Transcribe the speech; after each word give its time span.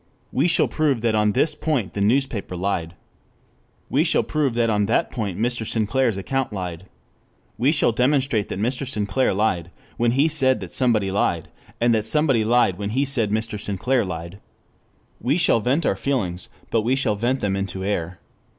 We 0.31 0.47
shall 0.47 0.67
prove 0.67 1.01
that 1.01 1.13
on 1.13 1.33
this 1.33 1.53
point 1.53 1.93
the 1.93 2.01
newspaper 2.01 2.55
lied. 2.55 2.95
We 3.87 4.03
shall 4.03 4.23
prove 4.23 4.55
that 4.55 4.67
on 4.67 4.87
that 4.87 5.11
point 5.11 5.37
Mr. 5.37 5.63
Sinclair's 5.63 6.17
account 6.17 6.51
lied. 6.51 6.87
We 7.55 7.71
shall 7.71 7.91
demonstrate 7.91 8.47
that 8.49 8.59
Mr. 8.59 8.87
Sinclair 8.87 9.31
lied 9.31 9.69
when 9.97 10.13
he 10.13 10.27
said 10.27 10.59
that 10.61 10.71
somebody 10.71 11.11
lied, 11.11 11.49
and 11.79 11.93
that 11.93 12.05
somebody 12.05 12.43
lied 12.43 12.79
when 12.79 12.89
he 12.89 13.05
said 13.05 13.29
Mr. 13.29 13.59
Sinclair 13.59 14.03
lied. 14.03 14.39
We 15.19 15.37
shall 15.37 15.59
vent 15.59 15.85
our 15.85 15.95
feelings, 15.95 16.49
but 16.71 16.81
we 16.81 16.95
shall 16.95 17.15
vent 17.15 17.41
them 17.41 17.55
into 17.55 17.83
air. 17.83 18.17